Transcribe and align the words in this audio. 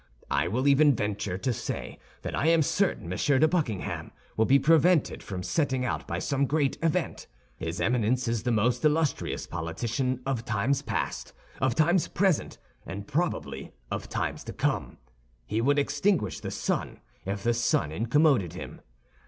I 0.31 0.47
will 0.47 0.67
even 0.67 0.95
venture 0.95 1.37
to 1.37 1.53
say 1.53 1.99
that 2.23 2.33
I 2.33 2.47
am 2.47 2.63
certain 2.63 3.13
M. 3.13 3.19
de 3.39 3.47
Buckingham 3.47 4.09
will 4.35 4.47
be 4.47 4.57
prevented 4.57 5.21
from 5.21 5.43
setting 5.43 5.85
out 5.85 6.07
by 6.07 6.17
some 6.17 6.47
great 6.47 6.75
event. 6.81 7.27
His 7.55 7.79
Eminence 7.79 8.27
is 8.27 8.41
the 8.41 8.51
most 8.51 8.83
illustrious 8.83 9.45
politician 9.45 10.19
of 10.25 10.43
times 10.43 10.81
past, 10.81 11.33
of 11.61 11.75
times 11.75 12.07
present, 12.07 12.57
and 12.83 13.05
probably 13.07 13.73
of 13.91 14.09
times 14.09 14.43
to 14.45 14.53
come. 14.53 14.97
He 15.45 15.61
would 15.61 15.77
extinguish 15.77 16.39
the 16.39 16.49
sun 16.49 16.99
if 17.23 17.43
the 17.43 17.53
sun 17.53 17.91
incommoded 17.91 18.53
him. 18.53 18.81